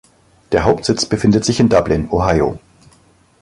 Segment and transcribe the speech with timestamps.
[0.51, 2.57] Der Hauptsitz befindet sich in Dublin, Ohio.